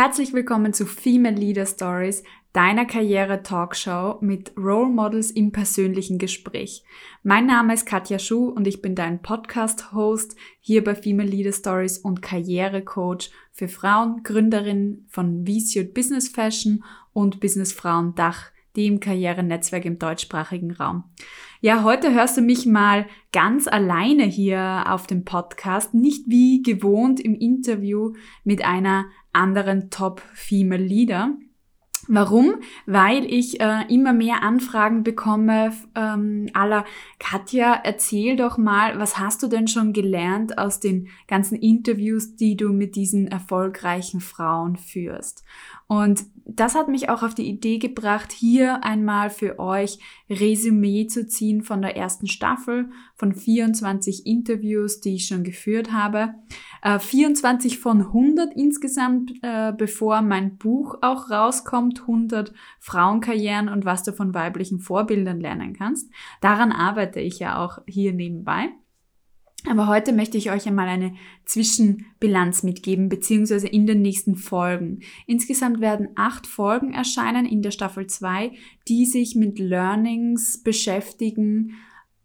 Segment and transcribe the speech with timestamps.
[0.00, 2.22] Herzlich willkommen zu Female Leader Stories,
[2.52, 6.84] deiner Karriere-Talkshow mit Role Models im persönlichen Gespräch.
[7.24, 11.98] Mein Name ist Katja Schuh und ich bin dein Podcast-Host hier bei Female Leader Stories
[11.98, 19.00] und Karrierecoach für Frauen, Gründerinnen von VSUIT Business Fashion und Business Frauen Dach, die im
[19.00, 21.10] Karrierenetzwerk im deutschsprachigen Raum.
[21.60, 27.18] Ja, heute hörst du mich mal ganz alleine hier auf dem Podcast, nicht wie gewohnt
[27.18, 28.12] im Interview
[28.44, 31.32] mit einer anderen Top-Female Leader.
[32.06, 32.54] Warum?
[32.86, 36.84] Weil ich äh, immer mehr Anfragen bekomme ähm, aller
[37.18, 42.56] Katja, erzähl doch mal, was hast du denn schon gelernt aus den ganzen Interviews, die
[42.56, 45.44] du mit diesen erfolgreichen Frauen führst?
[45.88, 49.98] Und das hat mich auch auf die Idee gebracht, hier einmal für euch
[50.28, 56.34] Resümee zu ziehen von der ersten Staffel, von 24 Interviews, die ich schon geführt habe.
[56.82, 64.02] Äh, 24 von 100 insgesamt, äh, bevor mein Buch auch rauskommt, 100 Frauenkarrieren und was
[64.02, 66.10] du von weiblichen Vorbildern lernen kannst.
[66.42, 68.68] Daran arbeite ich ja auch hier nebenbei.
[69.66, 71.14] Aber heute möchte ich euch einmal eine
[71.44, 75.00] Zwischenbilanz mitgeben, beziehungsweise in den nächsten Folgen.
[75.26, 78.52] Insgesamt werden acht Folgen erscheinen in der Staffel 2,
[78.86, 81.74] die sich mit Learnings beschäftigen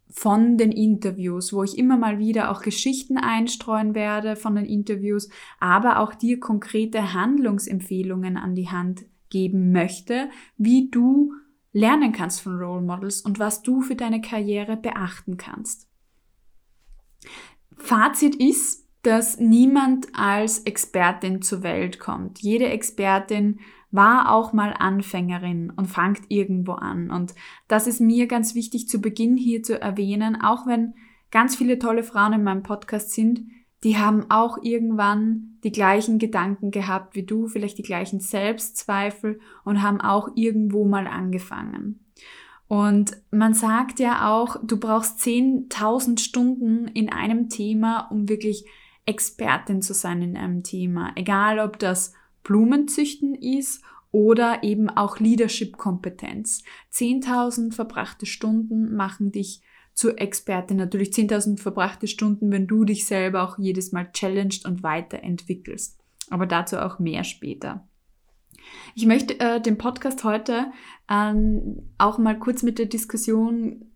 [0.10, 5.28] von den Interviews, wo ich immer mal wieder auch Geschichten einstreuen werde von den Interviews,
[5.60, 11.34] aber auch dir konkrete Handlungsempfehlungen an die Hand geben möchte, wie du
[11.72, 15.90] lernen kannst von Role Models und was du für deine Karriere beachten kannst.
[17.84, 22.40] Fazit ist, dass niemand als Expertin zur Welt kommt.
[22.40, 23.60] Jede Expertin
[23.92, 27.12] war auch mal Anfängerin und fangt irgendwo an.
[27.12, 27.36] Und
[27.68, 30.94] das ist mir ganz wichtig zu Beginn hier zu erwähnen, auch wenn
[31.30, 33.42] ganz viele tolle Frauen in meinem Podcast sind,
[33.84, 39.82] die haben auch irgendwann die gleichen Gedanken gehabt wie du, vielleicht die gleichen Selbstzweifel und
[39.82, 42.03] haben auch irgendwo mal angefangen.
[42.74, 48.66] Und man sagt ja auch, du brauchst 10.000 Stunden in einem Thema, um wirklich
[49.06, 51.12] Expertin zu sein in einem Thema.
[51.14, 56.64] Egal, ob das Blumenzüchten ist oder eben auch Leadership-Kompetenz.
[56.92, 59.62] 10.000 verbrachte Stunden machen dich
[59.94, 60.78] zur Expertin.
[60.78, 66.00] Natürlich 10.000 verbrachte Stunden, wenn du dich selber auch jedes Mal challenged und weiterentwickelst.
[66.32, 67.88] Aber dazu auch mehr später.
[68.96, 70.72] Ich möchte äh, den Podcast heute
[71.10, 73.92] ähm, auch mal kurz mit der Diskussion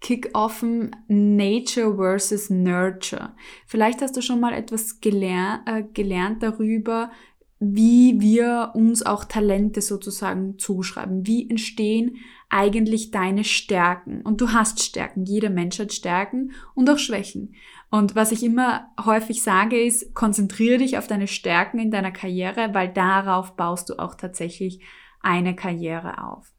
[0.00, 3.34] kick-offen Nature versus Nurture.
[3.66, 7.10] Vielleicht hast du schon mal etwas geler äh, gelernt darüber,
[7.58, 11.26] wie wir uns auch Talente sozusagen zuschreiben.
[11.26, 12.16] Wie entstehen
[12.50, 14.20] eigentlich deine Stärken?
[14.22, 15.24] Und du hast Stärken.
[15.24, 17.54] Jeder Mensch hat Stärken und auch Schwächen.
[17.90, 22.74] Und was ich immer häufig sage, ist, konzentriere dich auf deine Stärken in deiner Karriere,
[22.74, 24.80] weil darauf baust du auch tatsächlich
[25.20, 26.52] eine Karriere auf.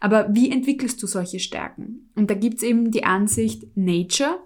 [0.00, 2.10] Aber wie entwickelst du solche Stärken?
[2.14, 4.40] Und da gibt's eben die Ansicht Nature,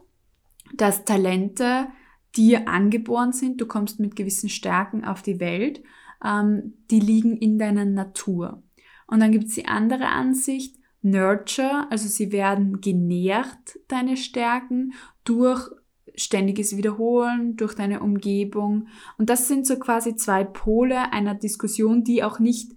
[0.74, 1.88] dass Talente
[2.36, 5.82] dir angeboren sind, du kommst mit gewissen Stärken auf die Welt,
[6.24, 8.62] ähm, die liegen in deiner Natur.
[9.06, 14.94] Und dann gibt's die andere Ansicht, Nurture, also sie werden genährt, deine Stärken,
[15.24, 15.68] durch
[16.14, 18.88] ständiges Wiederholen durch deine Umgebung.
[19.18, 22.72] Und das sind so quasi zwei Pole einer Diskussion, die auch nicht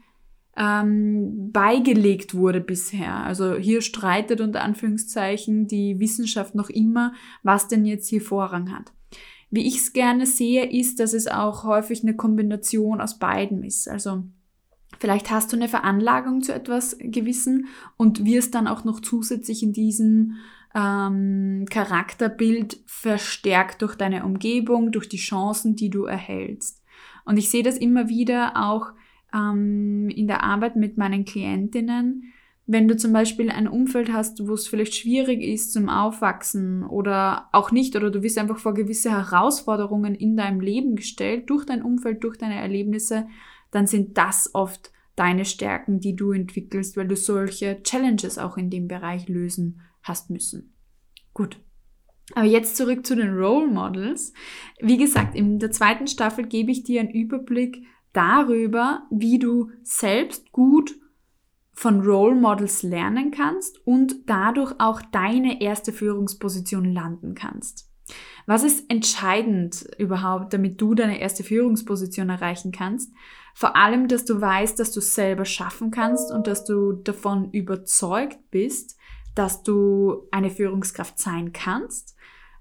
[0.57, 3.16] ähm, beigelegt wurde bisher.
[3.18, 7.13] Also hier streitet unter Anführungszeichen die Wissenschaft noch immer,
[7.44, 8.94] was denn jetzt hier Vorrang hat.
[9.52, 13.88] Wie ich es gerne sehe, ist, dass es auch häufig eine Kombination aus beiden ist.
[13.90, 14.23] Also
[15.00, 17.67] vielleicht hast du eine Veranlagung zu etwas Gewissen
[17.97, 20.35] und wirst dann auch noch zusätzlich in diesem
[20.75, 26.84] ähm, Charakterbild verstärkt durch deine Umgebung, durch die Chancen, die du erhältst.
[27.24, 28.88] Und ich sehe das immer wieder auch
[29.34, 32.34] ähm, in der Arbeit mit meinen Klientinnen,
[32.68, 37.47] wenn du zum Beispiel ein Umfeld hast, wo es vielleicht schwierig ist zum Aufwachsen oder
[37.52, 41.84] auch nicht, oder du wirst einfach vor gewisse Herausforderungen in deinem Leben gestellt, durch dein
[41.84, 43.28] Umfeld, durch deine Erlebnisse,
[43.70, 48.70] dann sind das oft deine Stärken, die du entwickelst, weil du solche Challenges auch in
[48.70, 50.73] dem Bereich lösen hast müssen.
[51.34, 51.59] Gut.
[52.34, 54.34] Aber jetzt zurück zu den Role Models.
[54.79, 60.52] Wie gesagt, in der zweiten Staffel gebe ich dir einen Überblick darüber, wie du selbst
[60.52, 60.96] gut
[61.73, 67.91] von Role Models lernen kannst und dadurch auch deine erste Führungsposition landen kannst.
[68.47, 73.11] Was ist entscheidend überhaupt, damit du deine erste Führungsposition erreichen kannst?
[73.53, 78.40] Vor allem, dass du weißt, dass du selber schaffen kannst und dass du davon überzeugt
[78.52, 78.97] bist,
[79.35, 82.16] dass du eine Führungskraft sein kannst.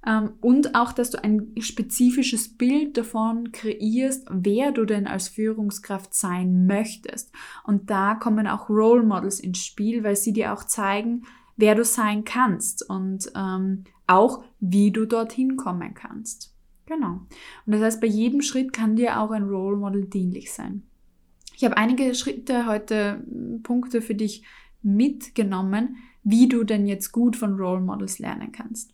[0.06, 6.12] Ähm, und auch, dass du ein spezifisches Bild davon kreierst, wer du denn als Führungskraft
[6.12, 7.32] sein möchtest.
[7.65, 11.23] Und da kommen auch Role Models ins Spiel, weil sie dir auch zeigen,
[11.56, 16.55] wer du sein kannst und ähm, auch, wie du dorthin kommen kannst.
[16.87, 17.20] Genau.
[17.65, 20.82] Und das heißt, bei jedem Schritt kann dir auch ein Role Model dienlich sein.
[21.56, 23.25] Ich habe einige Schritte heute,
[23.62, 24.43] Punkte für dich
[24.82, 28.93] mitgenommen, wie du denn jetzt gut von Role Models lernen kannst.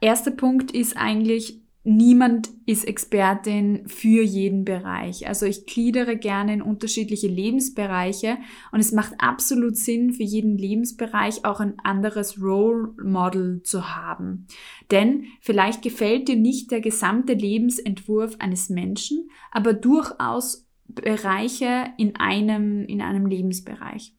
[0.00, 5.26] Erster Punkt ist eigentlich, niemand ist Expertin für jeden Bereich.
[5.28, 8.38] Also ich gliedere gerne in unterschiedliche Lebensbereiche
[8.72, 14.46] und es macht absolut Sinn, für jeden Lebensbereich auch ein anderes Role Model zu haben.
[14.90, 22.84] Denn vielleicht gefällt dir nicht der gesamte Lebensentwurf eines Menschen, aber durchaus Bereiche in einem,
[22.84, 24.14] in einem Lebensbereich.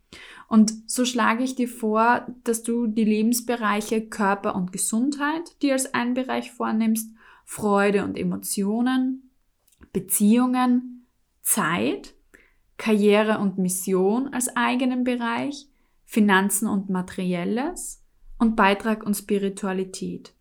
[0.51, 5.93] Und so schlage ich dir vor, dass du die Lebensbereiche Körper und Gesundheit dir als
[5.93, 7.09] einen Bereich vornimmst,
[7.45, 9.31] Freude und Emotionen,
[9.93, 11.07] Beziehungen,
[11.41, 12.15] Zeit,
[12.75, 15.69] Karriere und Mission als eigenen Bereich,
[16.03, 18.03] Finanzen und Materielles
[18.37, 20.33] und Beitrag und Spiritualität.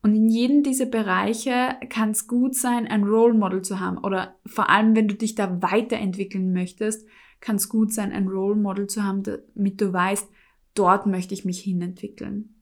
[0.00, 3.98] Und in jedem dieser Bereiche kann es gut sein, ein Role Model zu haben.
[3.98, 7.04] Oder vor allem, wenn du dich da weiterentwickeln möchtest,
[7.40, 10.28] kann es gut sein, ein Role Model zu haben, damit du weißt,
[10.74, 12.54] dort möchte ich mich hinentwickeln.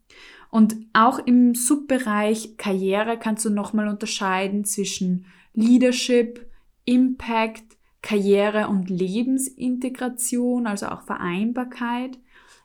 [0.51, 6.49] Und auch im Subbereich Karriere kannst du nochmal unterscheiden zwischen Leadership,
[6.85, 7.65] Impact,
[8.03, 12.19] Karriere und Lebensintegration, also auch Vereinbarkeit,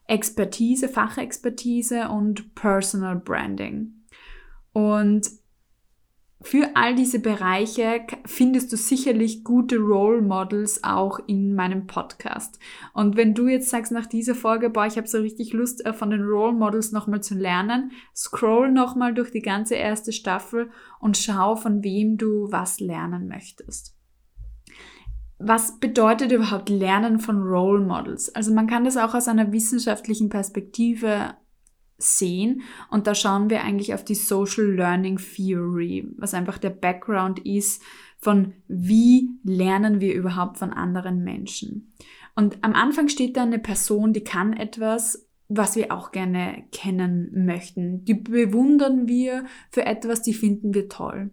[0.06, 3.94] Expertise, Fachexpertise und Personal Branding.
[4.73, 5.29] Und
[6.49, 12.57] für all diese Bereiche findest du sicherlich gute Role Models auch in meinem Podcast.
[12.95, 15.93] Und wenn du jetzt sagst nach dieser Folge, boah, ich habe so richtig Lust äh,
[15.93, 21.17] von den Role Models nochmal zu lernen, scroll nochmal durch die ganze erste Staffel und
[21.17, 23.95] schau, von wem du was lernen möchtest.
[25.37, 28.33] Was bedeutet überhaupt Lernen von Role Models?
[28.33, 31.35] Also man kann das auch aus einer wissenschaftlichen Perspektive
[31.99, 32.61] sehen.
[32.89, 37.83] Und da schauen wir eigentlich auf die Social Learning Theory, was einfach der Background ist
[38.19, 41.93] von wie lernen wir überhaupt von anderen Menschen.
[42.35, 47.45] Und am Anfang steht da eine Person, die kann etwas, was wir auch gerne kennen
[47.45, 48.05] möchten.
[48.05, 51.31] Die bewundern wir für etwas, die finden wir toll.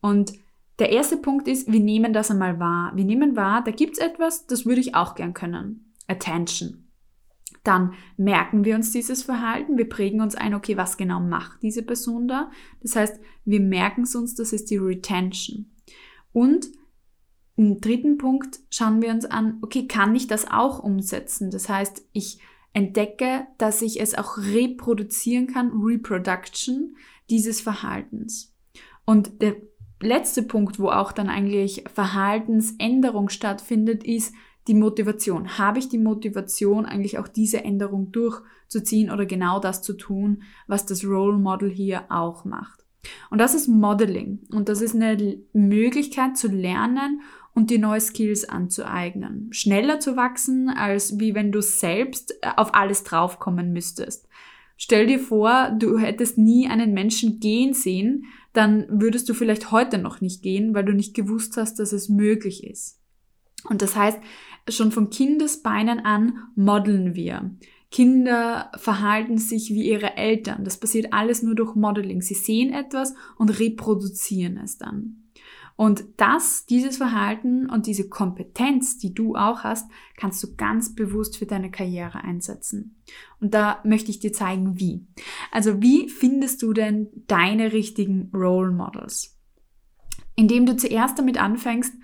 [0.00, 0.32] Und
[0.78, 2.92] der erste Punkt ist, wir nehmen das einmal wahr.
[2.94, 5.94] Wir nehmen wahr, da gibt's etwas, das würde ich auch gern können.
[6.06, 6.85] Attention
[7.64, 11.82] dann merken wir uns dieses Verhalten, wir prägen uns ein, okay, was genau macht diese
[11.82, 12.50] Person da?
[12.80, 15.70] Das heißt, wir merken es uns, das ist die Retention.
[16.32, 16.68] Und
[17.56, 21.50] im dritten Punkt schauen wir uns an, okay, kann ich das auch umsetzen?
[21.50, 22.38] Das heißt, ich
[22.72, 26.96] entdecke, dass ich es auch reproduzieren kann, Reproduction
[27.30, 28.54] dieses Verhaltens.
[29.06, 29.56] Und der
[30.00, 34.34] letzte Punkt, wo auch dann eigentlich Verhaltensänderung stattfindet, ist,
[34.66, 35.58] die Motivation.
[35.58, 40.86] Habe ich die Motivation, eigentlich auch diese Änderung durchzuziehen oder genau das zu tun, was
[40.86, 42.84] das Role Model hier auch macht?
[43.30, 44.40] Und das ist Modeling.
[44.50, 47.20] Und das ist eine Möglichkeit zu lernen
[47.54, 49.48] und die neue Skills anzueignen.
[49.52, 54.28] Schneller zu wachsen, als wie wenn du selbst äh, auf alles draufkommen müsstest.
[54.76, 59.96] Stell dir vor, du hättest nie einen Menschen gehen sehen, dann würdest du vielleicht heute
[59.96, 63.00] noch nicht gehen, weil du nicht gewusst hast, dass es möglich ist.
[63.64, 64.18] Und das heißt,
[64.68, 67.50] schon von Kindesbeinen an modeln wir.
[67.90, 70.64] Kinder verhalten sich wie ihre Eltern.
[70.64, 72.20] Das passiert alles nur durch Modeling.
[72.20, 75.22] Sie sehen etwas und reproduzieren es dann.
[75.76, 81.36] Und das, dieses Verhalten und diese Kompetenz, die du auch hast, kannst du ganz bewusst
[81.36, 82.96] für deine Karriere einsetzen.
[83.40, 85.06] Und da möchte ich dir zeigen, wie.
[85.52, 89.38] Also wie findest du denn deine richtigen Role Models?
[90.34, 91.94] Indem du zuerst damit anfängst,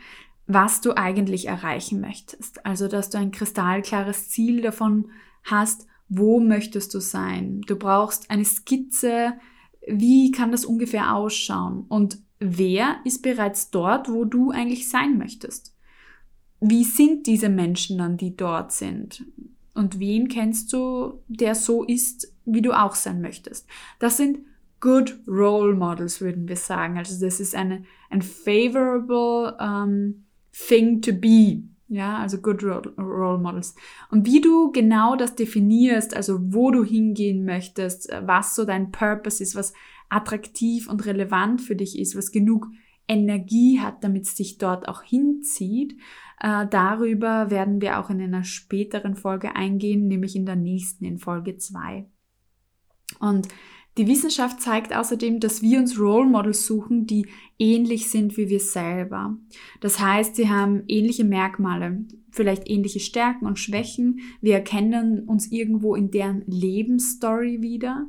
[0.47, 2.65] was du eigentlich erreichen möchtest.
[2.67, 5.11] Also, dass du ein kristallklares Ziel davon
[5.45, 7.63] hast, wo möchtest du sein.
[7.67, 9.35] Du brauchst eine Skizze,
[9.87, 15.75] wie kann das ungefähr ausschauen und wer ist bereits dort, wo du eigentlich sein möchtest.
[16.61, 19.25] Wie sind diese Menschen dann, die dort sind?
[19.75, 23.67] Und wen kennst du, der so ist, wie du auch sein möchtest?
[23.99, 24.41] Das sind
[24.81, 26.99] good role models, würden wir sagen.
[26.99, 31.63] Also das ist eine, ein favorable ähm, thing to be.
[31.89, 33.75] Ja, also Good Role Models.
[34.11, 39.43] Und wie du genau das definierst, also wo du hingehen möchtest, was so dein Purpose
[39.43, 39.75] ist, was
[40.09, 42.69] attraktiv und relevant für dich ist, was genug
[43.09, 45.99] Energie hat, damit es dich dort auch hinzieht,
[46.41, 51.19] äh, darüber werden wir auch in einer späteren Folge eingehen, nämlich in der nächsten, in
[51.19, 52.07] Folge 2.
[53.21, 53.49] Und
[53.99, 57.27] Die Wissenschaft zeigt außerdem, dass wir uns Role Models suchen, die
[57.59, 59.37] ähnlich sind wie wir selber.
[59.81, 64.21] Das heißt, sie haben ähnliche Merkmale, vielleicht ähnliche Stärken und Schwächen.
[64.41, 68.07] Wir erkennen uns irgendwo in deren Lebensstory wieder.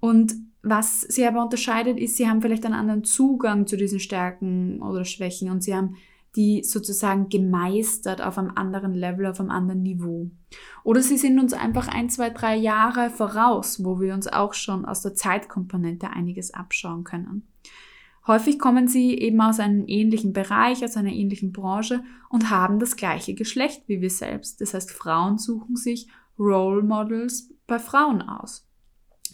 [0.00, 4.82] Und was sie aber unterscheidet, ist, sie haben vielleicht einen anderen Zugang zu diesen Stärken
[4.82, 5.96] oder Schwächen und sie haben
[6.36, 10.30] die sozusagen gemeistert auf einem anderen Level, auf einem anderen Niveau.
[10.82, 14.84] Oder sie sind uns einfach ein, zwei, drei Jahre voraus, wo wir uns auch schon
[14.84, 17.46] aus der Zeitkomponente einiges abschauen können.
[18.26, 22.96] Häufig kommen sie eben aus einem ähnlichen Bereich, aus einer ähnlichen Branche und haben das
[22.96, 24.60] gleiche Geschlecht wie wir selbst.
[24.60, 26.08] Das heißt, Frauen suchen sich
[26.38, 28.66] Role Models bei Frauen aus.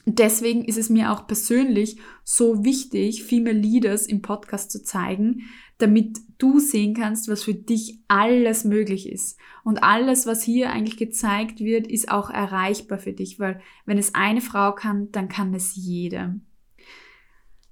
[0.04, 5.42] Deswegen ist es mir auch persönlich so wichtig, Female Leaders im Podcast zu zeigen,
[5.78, 9.38] damit du sehen kannst, was für dich alles möglich ist.
[9.64, 14.14] Und alles, was hier eigentlich gezeigt wird, ist auch erreichbar für dich, weil wenn es
[14.14, 16.40] eine Frau kann, dann kann es jede.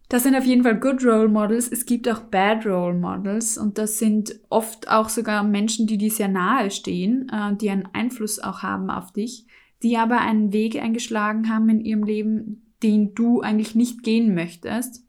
[0.09, 1.69] Das sind auf jeden Fall Good Role Models.
[1.69, 6.11] Es gibt auch Bad Role Models und das sind oft auch sogar Menschen, die dir
[6.11, 9.47] sehr nahe stehen, äh, die einen Einfluss auch haben auf dich,
[9.83, 15.05] die aber einen Weg eingeschlagen haben in ihrem Leben, den du eigentlich nicht gehen möchtest.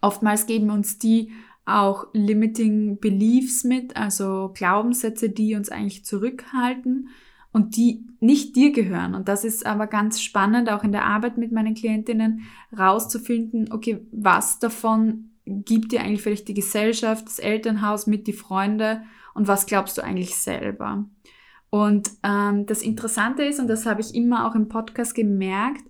[0.00, 1.32] Oftmals geben uns die
[1.66, 7.08] auch limiting beliefs mit, also Glaubenssätze, die uns eigentlich zurückhalten
[7.52, 9.14] und die nicht dir gehören.
[9.14, 12.42] Und das ist aber ganz spannend, auch in der Arbeit mit meinen Klientinnen
[12.76, 19.02] rauszufinden, okay, was davon gibt dir eigentlich vielleicht die Gesellschaft, das Elternhaus mit, die Freunde
[19.34, 21.06] und was glaubst du eigentlich selber?
[21.70, 25.84] Und ähm, das Interessante ist, und das habe ich immer auch im Podcast gemerkt,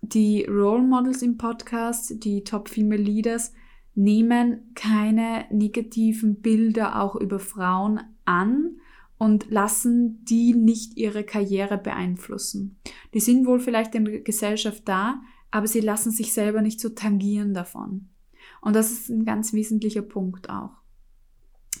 [0.00, 3.52] die Role Models im Podcast, die Top Female Leaders,
[3.94, 8.76] nehmen keine negativen Bilder auch über Frauen an
[9.18, 12.78] und lassen die nicht ihre Karriere beeinflussen.
[13.12, 15.20] Die sind wohl vielleicht in der Gesellschaft da,
[15.50, 18.08] aber sie lassen sich selber nicht so tangieren davon.
[18.60, 20.70] Und das ist ein ganz wesentlicher Punkt auch.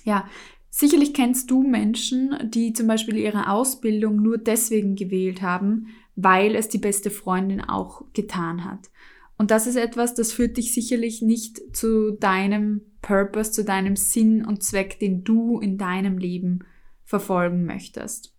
[0.04, 0.26] Ja,
[0.70, 6.68] sicherlich kennst du Menschen, die zum Beispiel ihre Ausbildung nur deswegen gewählt haben, weil es
[6.68, 8.90] die beste Freundin auch getan hat.
[9.36, 14.44] Und das ist etwas, das führt dich sicherlich nicht zu deinem Purpose, zu deinem Sinn
[14.44, 16.64] und Zweck, den du in deinem Leben
[17.04, 18.34] verfolgen möchtest.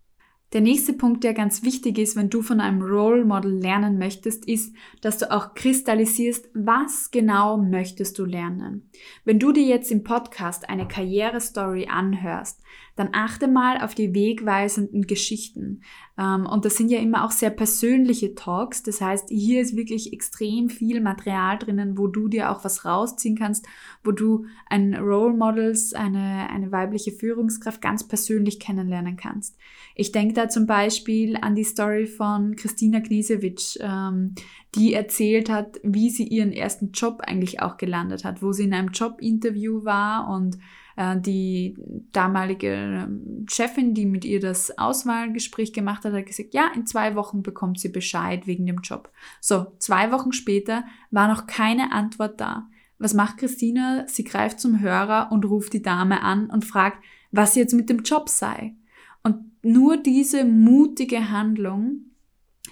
[0.51, 4.45] Der nächste Punkt, der ganz wichtig ist, wenn du von einem Role Model lernen möchtest,
[4.45, 8.89] ist, dass du auch kristallisierst, was genau möchtest du lernen.
[9.25, 12.63] Wenn du dir jetzt im Podcast eine Karrierestory anhörst,
[12.99, 15.81] dann achte mal auf die wegweisenden Geschichten.
[16.17, 18.83] Ähm, und das sind ja immer auch sehr persönliche Talks.
[18.83, 23.37] Das heißt, hier ist wirklich extrem viel Material drinnen, wo du dir auch was rausziehen
[23.37, 23.65] kannst,
[24.03, 29.57] wo du ein Role Models, eine, eine weibliche Führungskraft ganz persönlich kennenlernen kannst.
[29.95, 34.35] Ich denke da zum Beispiel an die Story von Christina Knesewitsch, ähm,
[34.75, 38.73] die erzählt hat, wie sie ihren ersten Job eigentlich auch gelandet hat, wo sie in
[38.73, 40.57] einem Jobinterview war und
[40.99, 41.77] die
[42.11, 47.15] damalige ähm, Chefin, die mit ihr das Auswahlgespräch gemacht hat, hat gesagt, ja, in zwei
[47.15, 49.09] Wochen bekommt sie Bescheid wegen dem Job.
[49.39, 52.67] So, zwei Wochen später war noch keine Antwort da.
[52.97, 54.05] Was macht Christina?
[54.07, 57.01] Sie greift zum Hörer und ruft die Dame an und fragt,
[57.31, 58.75] was jetzt mit dem Job sei.
[59.23, 62.11] Und nur diese mutige Handlung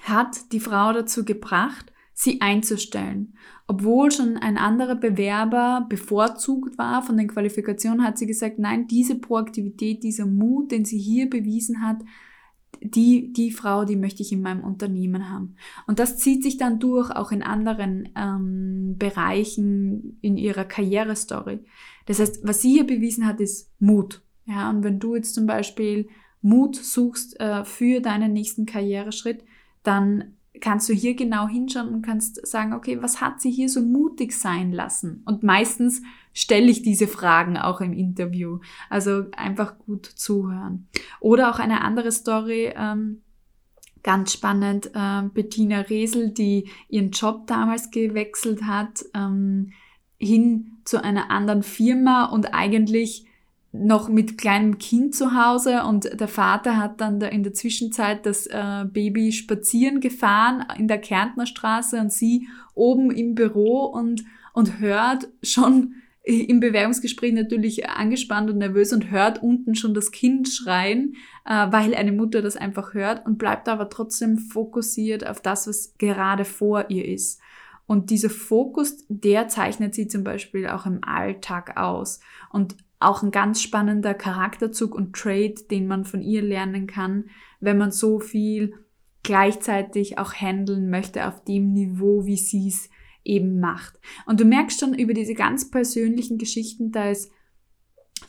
[0.04, 3.36] hat die Frau dazu gebracht, sie einzustellen.
[3.68, 9.20] Obwohl schon ein anderer Bewerber bevorzugt war von den Qualifikationen, hat sie gesagt, nein, diese
[9.20, 11.98] Proaktivität, dieser Mut, den sie hier bewiesen hat,
[12.82, 15.58] die, die Frau, die möchte ich in meinem Unternehmen haben.
[15.86, 21.60] Und das zieht sich dann durch, auch in anderen ähm, Bereichen in ihrer Karrierestory.
[22.08, 24.24] Das heißt, was sie hier bewiesen hat, ist Mut.
[24.46, 26.08] Ja, und wenn du jetzt zum Beispiel
[26.42, 29.44] Mut suchst äh, für deinen nächsten Karriereschritt,
[29.84, 33.82] dann kannst du hier genau hinschauen und kannst sagen, okay, was hat sie hier so
[33.82, 35.22] mutig sein lassen?
[35.26, 36.02] Und meistens
[36.34, 38.60] stelle ich diese Fragen auch im Interview.
[38.90, 40.88] Also einfach gut zuhören.
[41.20, 43.22] Oder auch eine andere Story, ähm,
[44.04, 49.74] ganz spannend, äh, Bettina Resel, die ihren Job damals gewechselt hat, ähm,
[50.18, 53.27] hin zu einer anderen Firma und eigentlich
[53.72, 58.48] noch mit kleinem Kind zu Hause und der Vater hat dann in der Zwischenzeit das
[58.48, 64.80] äh, Baby spazieren gefahren in der Kärntner Straße und sie oben im Büro und, und
[64.80, 71.16] hört schon im Bewerbungsgespräch natürlich angespannt und nervös und hört unten schon das Kind schreien,
[71.46, 75.94] äh, weil eine Mutter das einfach hört und bleibt aber trotzdem fokussiert auf das, was
[75.98, 77.42] gerade vor ihr ist.
[77.86, 82.20] Und dieser Fokus, der zeichnet sie zum Beispiel auch im Alltag aus.
[82.52, 87.26] Und auch ein ganz spannender Charakterzug und Trait, den man von ihr lernen kann,
[87.60, 88.74] wenn man so viel
[89.24, 92.90] gleichzeitig auch handeln möchte auf dem Niveau, wie sie es
[93.24, 94.00] eben macht.
[94.26, 97.32] Und du merkst schon über diese ganz persönlichen Geschichten, da ist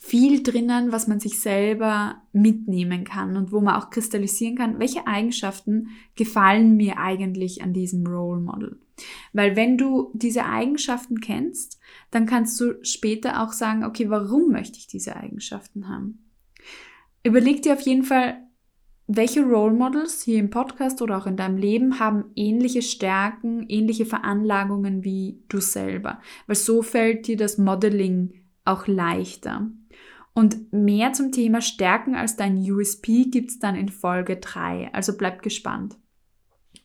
[0.09, 5.07] viel drinnen, was man sich selber mitnehmen kann und wo man auch kristallisieren kann, welche
[5.07, 8.81] Eigenschaften gefallen mir eigentlich an diesem Role Model.
[9.35, 11.79] Weil wenn du diese Eigenschaften kennst,
[12.11, 16.31] dann kannst du später auch sagen, okay, warum möchte ich diese Eigenschaften haben?
[17.23, 18.39] Überleg dir auf jeden Fall,
[19.07, 24.07] welche Role Models hier im Podcast oder auch in deinem Leben haben ähnliche Stärken, ähnliche
[24.07, 26.21] Veranlagungen wie du selber.
[26.47, 28.33] Weil so fällt dir das Modeling
[28.65, 29.71] auch leichter.
[30.39, 34.91] Und mehr zum Thema Stärken als dein USP gibt es dann in Folge 3.
[34.93, 35.97] Also bleib gespannt.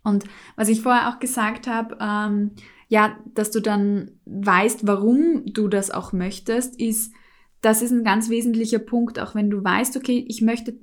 [0.03, 0.23] Und
[0.55, 2.53] was ich vorher auch gesagt habe, ähm,
[2.87, 7.13] ja, dass du dann weißt, warum du das auch möchtest, ist,
[7.61, 10.79] das ist ein ganz wesentlicher Punkt, auch wenn du weißt, okay, ich möchte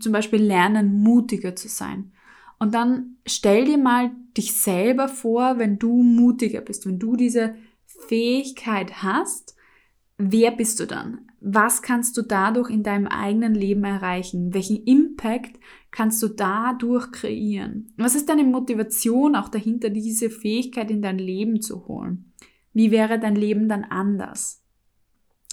[0.00, 2.12] zum Beispiel lernen, mutiger zu sein.
[2.58, 7.56] Und dann stell dir mal dich selber vor, wenn du mutiger bist, wenn du diese
[7.84, 9.55] Fähigkeit hast,
[10.18, 11.30] wer bist du dann?
[11.40, 14.54] Was kannst du dadurch in deinem eigenen Leben erreichen?
[14.54, 17.92] Welchen Impact kannst du dadurch kreieren?
[17.96, 22.32] Was ist deine Motivation auch dahinter, diese Fähigkeit in dein Leben zu holen?
[22.72, 24.62] Wie wäre dein Leben dann anders?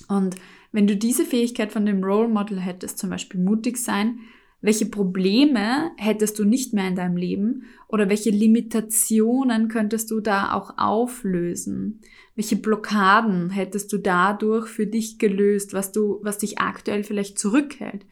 [0.07, 0.35] Und
[0.71, 4.19] wenn du diese Fähigkeit von dem Role Model hättest, zum Beispiel mutig sein,
[4.63, 10.53] welche Probleme hättest du nicht mehr in deinem Leben oder welche Limitationen könntest du da
[10.53, 11.99] auch auflösen?
[12.35, 18.05] Welche Blockaden hättest du dadurch für dich gelöst, was du, was dich aktuell vielleicht zurückhält?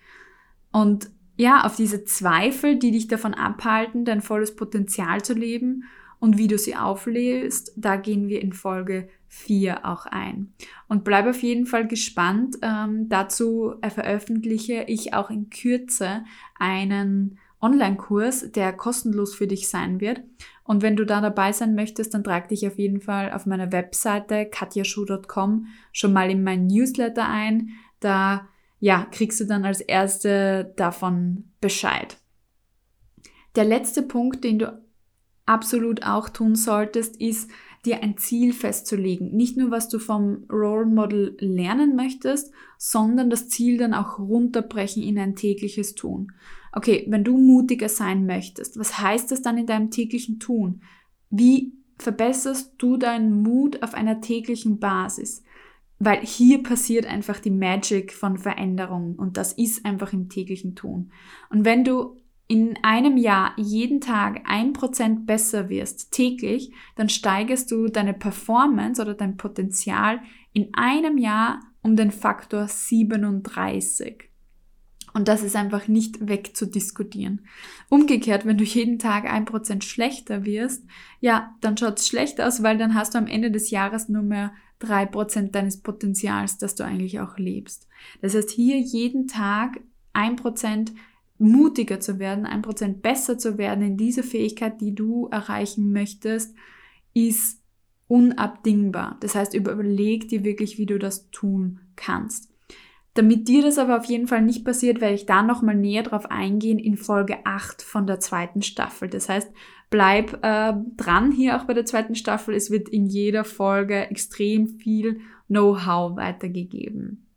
[0.74, 5.86] Und ja, auf diese Zweifel, die dich davon abhalten, dein volles Potenzial zu leben
[6.22, 10.54] und wie du sie auflöst, da gehen wir in Folge 4 auch ein.
[10.88, 12.58] Und bleib auf jeden Fall gespannt.
[12.62, 16.24] Ähm, dazu veröffentliche ich auch in Kürze
[16.60, 20.22] einen Online-Kurs, der kostenlos für dich sein wird.
[20.64, 23.72] Und wenn du da dabei sein möchtest, dann trag dich auf jeden Fall auf meiner
[23.72, 27.70] Webseite katjaschuh.com schon mal in meinen Newsletter ein.
[28.00, 28.48] Da
[28.80, 32.18] ja, kriegst du dann als erste davon Bescheid.
[33.56, 34.82] Der letzte Punkt, den du
[35.46, 37.50] absolut auch tun solltest, ist,
[37.86, 39.32] dir ein Ziel festzulegen.
[39.32, 45.02] Nicht nur, was du vom Role Model lernen möchtest, sondern das Ziel dann auch runterbrechen
[45.02, 46.32] in ein tägliches Tun.
[46.74, 50.82] Okay, wenn du mutiger sein möchtest, was heißt das dann in deinem täglichen Tun?
[51.30, 55.44] Wie verbesserst du deinen Mut auf einer täglichen Basis?
[55.98, 61.12] Weil hier passiert einfach die Magic von Veränderung und das ist einfach im täglichen Tun.
[61.50, 62.21] Und wenn du
[62.52, 69.02] in einem Jahr jeden Tag ein Prozent besser wirst, täglich, dann steigerst du deine Performance
[69.02, 70.20] oder dein Potenzial
[70.52, 74.26] in einem Jahr um den Faktor 37.
[75.14, 77.48] Und das ist einfach nicht wegzudiskutieren.
[77.88, 80.84] Umgekehrt, wenn du jeden Tag ein Prozent schlechter wirst,
[81.22, 84.24] ja, dann schaut es schlecht aus, weil dann hast du am Ende des Jahres nur
[84.24, 87.88] mehr drei Prozent deines Potenzials, das du eigentlich auch lebst.
[88.22, 89.80] Das heißt, hier jeden Tag
[90.12, 90.92] ein Prozent
[91.42, 96.56] mutiger zu werden, ein Prozent besser zu werden in dieser Fähigkeit, die du erreichen möchtest,
[97.14, 97.62] ist
[98.08, 99.18] unabdingbar.
[99.22, 102.50] Das heißt, überleg dir wirklich, wie du das tun kannst.
[103.14, 106.32] Damit dir das aber auf jeden Fall nicht passiert, werde ich da nochmal näher drauf
[106.32, 109.10] eingehen in Folge 8 von der zweiten Staffel.
[109.10, 109.52] Das heißt,
[109.90, 112.56] bleib äh, dran hier auch bei der zweiten Staffel.
[112.56, 117.28] Es wird in jeder Folge extrem viel Know-how weitergegeben.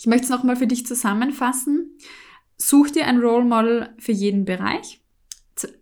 [0.00, 1.96] Ich möchte es nochmal für dich zusammenfassen.
[2.60, 5.00] Such dir ein Role Model für jeden Bereich.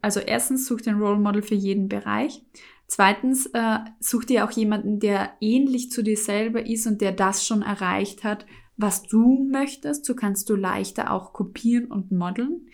[0.03, 2.43] Also erstens such dir ein Role Model für jeden Bereich.
[2.87, 7.47] Zweitens äh, such dir auch jemanden, der ähnlich zu dir selber ist und der das
[7.47, 10.05] schon erreicht hat, was du möchtest.
[10.05, 12.69] So kannst du leichter auch kopieren und modeln.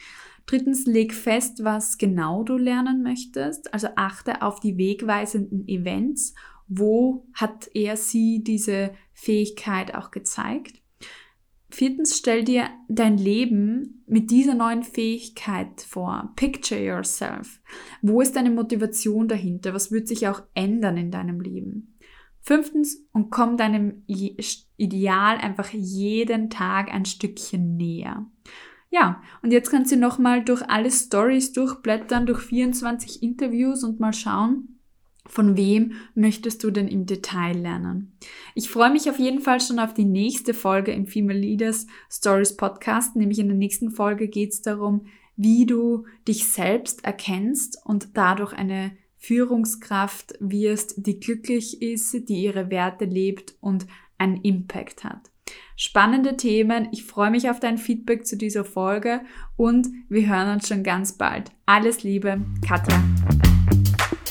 [0.46, 3.72] Drittens, leg fest, was genau du lernen möchtest.
[3.72, 6.34] Also achte auf die wegweisenden Events.
[6.68, 10.81] Wo hat er sie diese Fähigkeit auch gezeigt?
[11.72, 16.32] Viertens, stell dir dein Leben mit dieser neuen Fähigkeit vor.
[16.36, 17.62] Picture yourself.
[18.02, 19.72] Wo ist deine Motivation dahinter?
[19.72, 21.96] Was wird sich auch ändern in deinem Leben?
[22.42, 28.26] Fünftens, und komm deinem Ideal einfach jeden Tag ein Stückchen näher.
[28.90, 34.12] Ja, und jetzt kannst du nochmal durch alle Stories durchblättern, durch 24 Interviews und mal
[34.12, 34.71] schauen,
[35.26, 38.16] von wem möchtest du denn im Detail lernen?
[38.54, 42.56] Ich freue mich auf jeden Fall schon auf die nächste Folge im Female Leaders Stories
[42.56, 43.16] Podcast.
[43.16, 45.06] Nämlich in der nächsten Folge geht es darum,
[45.36, 52.70] wie du dich selbst erkennst und dadurch eine Führungskraft wirst, die glücklich ist, die ihre
[52.70, 53.86] Werte lebt und
[54.18, 55.30] einen Impact hat.
[55.76, 56.88] Spannende Themen.
[56.92, 59.20] Ich freue mich auf dein Feedback zu dieser Folge
[59.56, 61.52] und wir hören uns schon ganz bald.
[61.66, 63.02] Alles Liebe, Katja.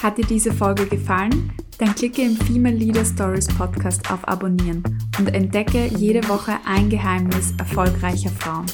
[0.01, 1.53] Hat dir diese Folge gefallen?
[1.77, 4.83] Dann klicke im Female Leader Stories Podcast auf Abonnieren
[5.19, 8.65] und entdecke jede Woche ein Geheimnis erfolgreicher Frauen.